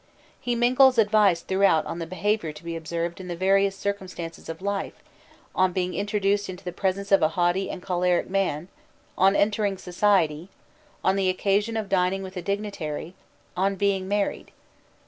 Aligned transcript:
He 0.39 0.55
mingles 0.55 0.97
advice 0.97 1.41
throughout 1.41 1.85
on 1.85 1.99
the 1.99 2.07
behaviour 2.07 2.51
to 2.51 2.63
be 2.63 2.75
observed 2.75 3.21
in 3.21 3.27
the 3.27 3.35
various 3.35 3.77
circumstances 3.77 4.49
of 4.49 4.59
life, 4.59 4.95
on 5.53 5.73
being 5.73 5.93
introduced 5.93 6.49
into 6.49 6.63
the 6.63 6.71
presence 6.71 7.11
of 7.11 7.21
a 7.21 7.27
haughty 7.27 7.69
and 7.69 7.83
choleric 7.83 8.27
man, 8.27 8.67
on 9.15 9.35
entering 9.35 9.77
society, 9.77 10.49
on 11.03 11.17
the 11.17 11.29
occasion 11.29 11.77
of 11.77 11.87
dining 11.87 12.23
with 12.23 12.35
a 12.35 12.41
dignitary, 12.41 13.13
on 13.55 13.75
being 13.75 14.07
married. 14.07 14.49